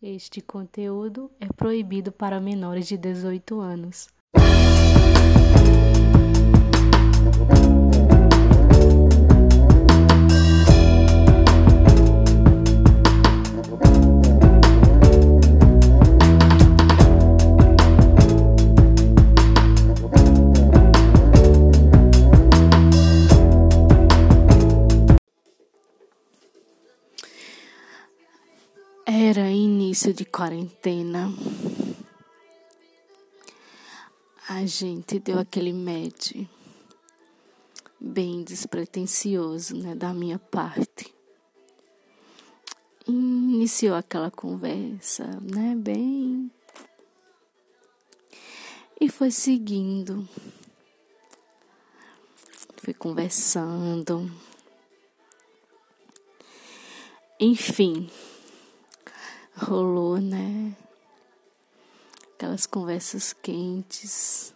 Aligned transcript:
Este 0.00 0.40
conteúdo 0.40 1.28
é 1.40 1.48
proibido 1.48 2.12
para 2.12 2.40
menores 2.40 2.86
de 2.86 2.96
18 2.96 3.60
anos. 3.60 4.08
Era 29.20 29.50
início 29.50 30.14
de 30.14 30.24
quarentena. 30.24 31.28
A 34.48 34.64
gente 34.64 35.18
deu 35.18 35.40
aquele 35.40 35.72
match 35.72 36.36
bem 37.98 38.44
despretensioso, 38.44 39.76
né, 39.76 39.96
da 39.96 40.14
minha 40.14 40.38
parte. 40.38 41.12
Iniciou 43.08 43.96
aquela 43.96 44.30
conversa, 44.30 45.24
né, 45.42 45.74
bem 45.74 46.48
e 49.00 49.08
foi 49.08 49.32
seguindo. 49.32 50.28
Foi 52.76 52.94
conversando. 52.94 54.30
Enfim, 57.40 58.08
rolou, 59.58 60.18
né? 60.18 60.76
Aquelas 62.34 62.66
conversas 62.66 63.32
quentes, 63.32 64.54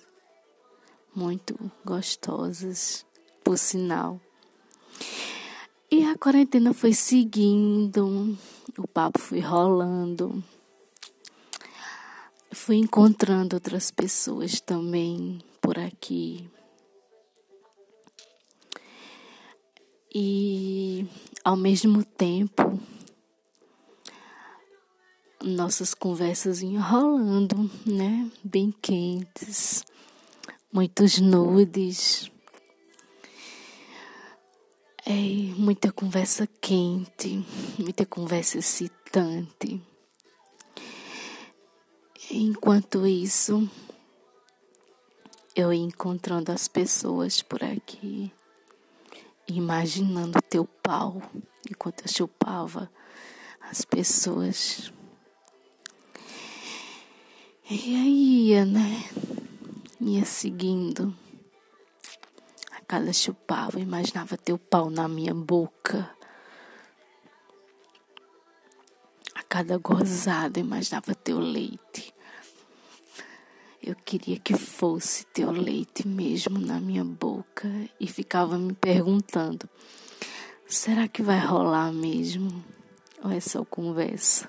muito 1.15 1.59
gostosas, 1.85 3.05
por 3.43 3.59
sinal. 3.59 4.21
E 5.91 6.05
a 6.05 6.17
quarentena 6.17 6.73
foi 6.73 6.95
seguindo, 6.95 8.39
o 8.79 8.87
papo 8.87 9.19
foi 9.19 9.41
rolando. 9.41 10.43
Fui 12.53 12.77
encontrando 12.77 13.57
outras 13.57 13.91
pessoas 13.91 14.61
também 14.61 15.39
por 15.61 15.79
aqui. 15.79 16.49
E 20.15 21.07
ao 21.45 21.57
mesmo 21.57 22.05
tempo 22.05 22.79
nossas 25.43 25.95
conversas 25.95 26.63
enrolando, 26.63 27.71
né? 27.87 28.31
Bem 28.43 28.73
quentes, 28.81 29.85
muitos 30.73 31.19
nudes. 31.19 32.31
É, 35.05 35.13
muita 35.57 35.91
conversa 35.91 36.47
quente, 36.61 37.45
muita 37.77 38.07
conversa 38.07 38.59
excitante. 38.59 39.83
Enquanto 42.31 43.07
isso, 43.07 43.69
eu 45.57 45.73
ia 45.73 45.83
encontrando 45.83 46.53
as 46.53 46.69
pessoas 46.69 47.43
por 47.43 47.63
aqui, 47.65 48.33
imaginando 49.47 50.41
teu 50.49 50.65
pau 50.65 51.21
enquanto 51.69 52.03
eu 52.07 52.09
chupava 52.09 52.91
as 53.61 53.85
pessoas. 53.85 54.93
E 57.71 57.95
aí 57.95 58.49
ia, 58.49 58.65
né? 58.65 59.05
Ia 60.01 60.25
seguindo. 60.25 61.15
A 62.73 62.81
cada 62.81 63.13
chupava, 63.13 63.79
imaginava 63.79 64.37
teu 64.37 64.59
pau 64.59 64.91
na 64.91 65.07
minha 65.07 65.33
boca. 65.33 66.11
A 69.35 69.43
cada 69.45 69.79
gozada, 69.79 70.59
imaginava 70.59 71.15
teu 71.15 71.39
leite. 71.39 72.13
Eu 73.81 73.95
queria 73.95 74.39
que 74.39 74.55
fosse 74.55 75.25
teu 75.27 75.51
leite 75.53 76.07
mesmo 76.07 76.59
na 76.59 76.81
minha 76.81 77.05
boca 77.05 77.69
e 77.99 78.09
ficava 78.09 78.59
me 78.59 78.73
perguntando: 78.75 79.69
será 80.67 81.07
que 81.07 81.23
vai 81.23 81.39
rolar 81.39 81.93
mesmo? 81.93 82.65
Ou 83.23 83.31
é 83.31 83.39
só 83.39 83.65
conversa? 83.65 84.49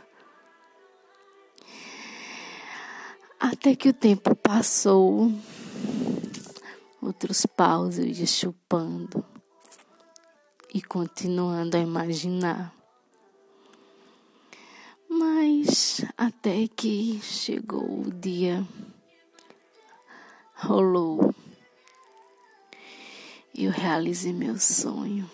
Até 3.45 3.75
que 3.75 3.89
o 3.89 3.93
tempo 3.93 4.33
passou, 4.37 5.29
outros 7.01 7.45
paus 7.45 7.99
eu 7.99 8.05
ia 8.05 8.25
chupando 8.25 9.21
e 10.73 10.81
continuando 10.81 11.75
a 11.75 11.81
imaginar. 11.81 12.73
Mas 15.09 16.05
até 16.17 16.69
que 16.69 17.19
chegou 17.21 18.03
o 18.05 18.13
dia, 18.13 18.65
rolou, 20.55 21.35
e 23.53 23.65
eu 23.65 23.71
realizei 23.71 24.31
meu 24.31 24.57
sonho. 24.57 25.29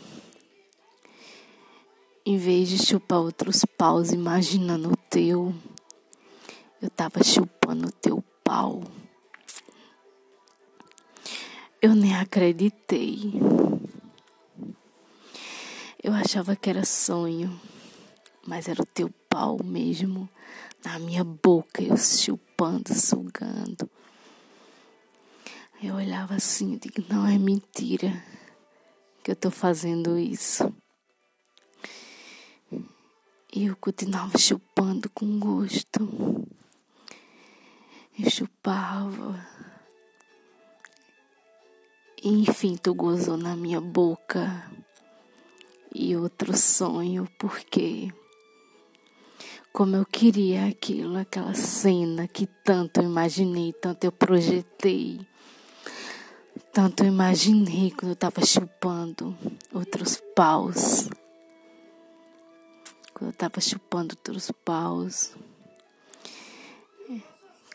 Em 2.26 2.38
vez 2.38 2.70
de 2.70 2.84
chupar 2.84 3.20
outros 3.20 3.64
paus 3.78 4.12
imaginando 4.12 4.94
o 4.94 4.98
teu, 4.98 5.54
eu 6.82 6.90
tava 6.90 7.24
chupando 7.24 7.92
teu 7.92 8.24
pau. 8.44 8.84
Eu 11.82 11.94
nem 11.94 12.16
acreditei. 12.16 13.34
Eu 16.02 16.14
achava 16.14 16.56
que 16.56 16.70
era 16.70 16.86
sonho, 16.86 17.60
mas 18.48 18.68
era 18.68 18.82
o 18.82 18.86
teu 18.86 19.10
pau 19.30 19.60
mesmo 19.64 20.30
na 20.84 20.98
minha 21.00 21.24
boca, 21.24 21.82
eu 21.82 21.98
chupando, 21.98 22.94
sugando. 22.94 23.90
Eu 25.82 25.96
olhava 25.96 26.36
assim 26.36 26.74
e 26.74 26.78
digo, 26.78 27.06
não 27.10 27.28
é 27.28 27.38
mentira 27.38 28.24
que 29.24 29.32
eu 29.32 29.36
tô 29.36 29.52
fazendo 29.52 30.18
isso. 30.18 30.74
E 33.52 33.66
eu 33.66 33.76
continuava 33.76 34.38
chupando 34.38 35.10
com 35.10 35.40
gosto 35.40 36.48
e 38.20 38.30
chupava. 38.30 39.40
Enfim, 42.22 42.76
tu 42.76 42.94
gozou 42.94 43.38
na 43.38 43.56
minha 43.56 43.80
boca. 43.80 44.70
E 45.96 46.16
outro 46.16 46.56
sonho, 46.56 47.28
porque 47.40 48.14
como 49.72 49.96
eu 49.96 50.06
queria 50.06 50.68
aquilo, 50.68 51.18
aquela 51.18 51.54
cena 51.56 52.28
que 52.28 52.46
tanto 52.46 53.02
imaginei, 53.02 53.74
tanto 53.74 54.04
eu 54.04 54.12
projetei, 54.12 55.26
tanto 56.72 57.04
imaginei 57.04 57.90
quando 57.90 58.10
eu 58.10 58.14
estava 58.14 58.46
chupando 58.46 59.36
outros 59.74 60.22
paus, 60.36 61.10
quando 63.14 63.30
eu 63.30 63.34
estava 63.34 63.60
chupando 63.60 64.14
outros 64.16 64.52
paus. 64.64 65.34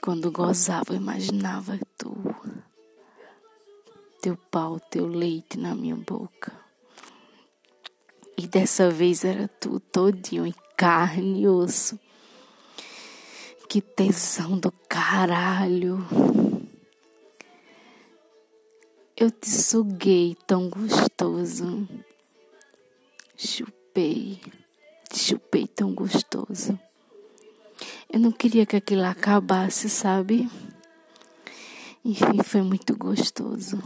Quando 0.04 0.30
gozava, 0.30 0.92
eu 0.92 0.96
imaginava 0.96 1.80
tu, 1.96 2.14
teu 4.20 4.36
pau, 4.36 4.78
teu 4.78 5.06
leite 5.06 5.56
na 5.56 5.74
minha 5.74 5.96
boca. 5.96 6.52
E 8.36 8.46
dessa 8.46 8.90
vez 8.90 9.24
era 9.24 9.48
tu 9.48 9.80
todinho 9.80 10.46
em 10.46 10.54
carne 10.76 11.40
e 11.40 11.48
osso. 11.48 11.98
Que 13.66 13.80
tesão 13.80 14.58
do 14.58 14.70
caralho. 14.90 16.06
Eu 19.16 19.30
te 19.30 19.48
suguei 19.48 20.36
tão 20.46 20.68
gostoso. 20.68 21.88
Chupei, 23.38 24.38
chupei 25.14 25.66
tão 25.66 25.94
gostoso. 25.94 26.78
Eu 28.14 28.20
não 28.20 28.30
queria 28.30 28.64
que 28.64 28.76
aquilo 28.76 29.02
acabasse, 29.02 29.90
sabe? 29.90 30.48
Enfim, 32.04 32.44
foi 32.44 32.62
muito 32.62 32.96
gostoso. 32.96 33.82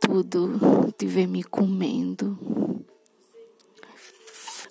Tudo 0.00 0.92
te 0.96 1.06
ver 1.06 1.26
me 1.26 1.42
comendo. 1.42 2.38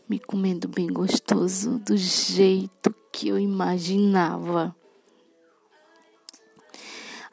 Me 0.08 0.18
comendo 0.20 0.70
bem 0.70 0.88
gostoso, 0.88 1.80
do 1.80 1.98
jeito 1.98 2.96
que 3.12 3.28
eu 3.28 3.38
imaginava. 3.38 4.74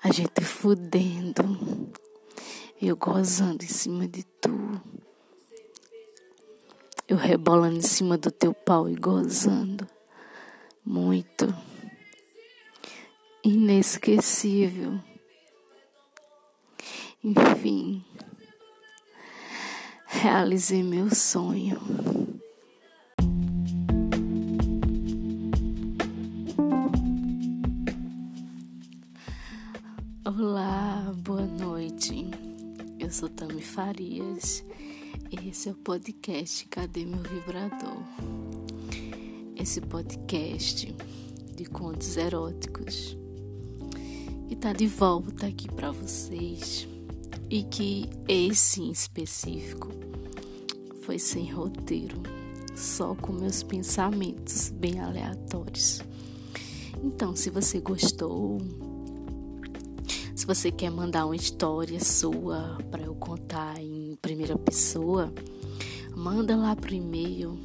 A 0.02 0.10
gente 0.10 0.40
fudendo. 0.40 1.88
Eu 2.82 2.96
gozando 2.96 3.64
em 3.64 3.68
cima 3.68 4.08
de 4.08 4.24
tu 4.24 4.56
Eu 7.08 7.16
rebolando 7.16 7.76
em 7.76 7.82
cima 7.82 8.18
do 8.18 8.32
teu 8.32 8.52
pau 8.52 8.90
e 8.90 8.96
gozando. 8.96 9.86
Muito. 10.84 11.54
Inesquecível. 13.44 14.98
Enfim. 17.22 18.04
Realizei 20.06 20.82
meu 20.82 21.14
sonho. 21.14 21.78
Olá, 30.24 31.12
boa 31.18 31.46
noite. 31.46 32.28
Eu 32.98 33.12
sou 33.12 33.28
Tami 33.28 33.62
Farias 33.62 34.64
esse 35.48 35.68
é 35.68 35.72
o 35.72 35.74
podcast 35.74 36.66
Cadê 36.68 37.04
Meu 37.04 37.22
Vibrador? 37.22 38.02
Esse 39.56 39.80
podcast 39.80 40.94
de 41.54 41.64
contos 41.64 42.16
eróticos 42.16 43.16
que 44.48 44.56
tá 44.56 44.72
de 44.72 44.86
volta 44.86 45.46
aqui 45.46 45.68
para 45.72 45.90
vocês 45.90 46.86
e 47.50 47.62
que 47.64 48.08
esse 48.28 48.82
em 48.82 48.90
específico 48.90 49.88
foi 51.02 51.18
sem 51.18 51.52
roteiro, 51.52 52.22
só 52.74 53.14
com 53.14 53.32
meus 53.32 53.62
pensamentos 53.62 54.70
bem 54.70 55.00
aleatórios. 55.00 56.02
Então, 57.02 57.36
se 57.36 57.50
você 57.50 57.80
gostou, 57.80 58.58
se 60.46 60.54
você 60.54 60.70
quer 60.70 60.90
mandar 60.90 61.26
uma 61.26 61.34
história 61.34 61.98
sua 61.98 62.78
para 62.88 63.02
eu 63.02 63.16
contar 63.16 63.82
em 63.82 64.16
primeira 64.22 64.56
pessoa, 64.56 65.32
manda 66.14 66.54
lá 66.54 66.76
pro 66.76 66.94
e-mail 66.94 67.58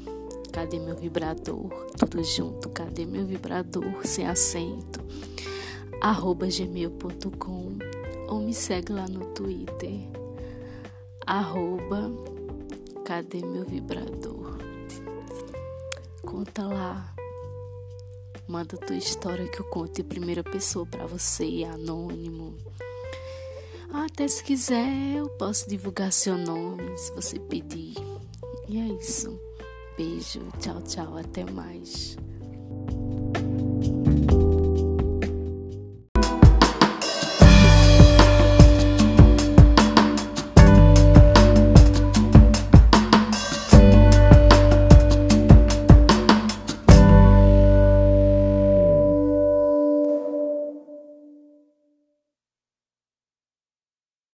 Cadê 0.51 0.79
meu 0.79 0.95
vibrador? 0.95 1.69
Tudo 1.95 2.23
junto, 2.23 2.69
cadê 2.69 3.05
meu 3.05 3.23
vibrador? 3.23 4.03
Sem 4.03 4.25
acento. 4.25 4.99
arroba 6.01 6.47
gmail.com 6.47 7.77
ou 8.27 8.39
me 8.41 8.53
segue 8.53 8.93
lá 8.93 9.07
no 9.07 9.27
Twitter. 9.27 9.99
Arroba 11.27 12.11
cadê 13.05 13.45
meu 13.45 13.63
vibrador? 13.63 14.57
Conta 16.23 16.65
lá. 16.65 17.13
Manda 18.51 18.75
tua 18.75 18.97
história 18.97 19.47
que 19.47 19.61
eu 19.61 19.65
conto 19.65 20.01
em 20.01 20.03
primeira 20.03 20.43
pessoa 20.43 20.85
para 20.85 21.05
você, 21.05 21.63
anônimo. 21.63 22.57
Até 23.93 24.27
se 24.27 24.43
quiser, 24.43 25.15
eu 25.15 25.29
posso 25.29 25.69
divulgar 25.69 26.11
seu 26.11 26.37
nome 26.37 26.97
se 26.97 27.13
você 27.13 27.39
pedir. 27.39 27.95
E 28.67 28.77
é 28.77 28.87
isso. 29.01 29.39
Beijo, 29.95 30.41
tchau, 30.59 30.81
tchau, 30.81 31.15
até 31.15 31.49
mais. 31.49 32.17